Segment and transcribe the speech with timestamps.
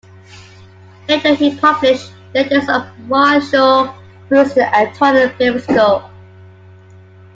[1.07, 3.95] Later he published "Letters of Marcel
[4.27, 6.09] Proust to Antoine Bibesco".